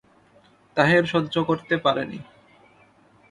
[0.77, 2.19] তাহের সহ্য করতে পারে নি।